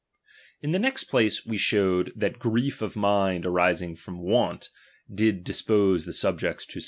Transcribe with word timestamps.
In 0.63 0.71
the 0.71 0.79
next 0.79 1.03
place 1.03 1.45
we 1.45 1.59
showed, 1.59 2.11
that 2.15 2.39
guief 2.39 2.81
of 2.81 2.93
chap, 2.95 3.03
xiii, 3.03 3.03
miad 3.03 3.45
arising 3.45 3.95
from 3.95 4.17
want 4.17 4.69
did 5.13 5.43
dispose 5.43 6.05
the 6.05 6.13
subjects 6.13 6.65
to 6.65 6.79
^ 6.79 6.79
„g 6.79 6.79